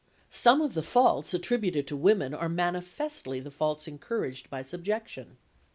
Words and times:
Some 0.31 0.61
of 0.61 0.73
the 0.73 0.81
faults 0.81 1.31
attributed 1.31 1.85
to 1.85 1.95
women 1.95 2.33
are 2.33 2.49
manifestly 2.49 3.39
the 3.39 3.51
faults 3.51 3.87
encouraged 3.87 4.49
by 4.49 4.63
subjection. 4.63 5.37